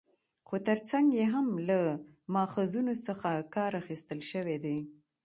[0.47, 1.79] خو تر څنګ يې هم له
[2.33, 4.77] ماخذونو څخه کار اخستل شوى دى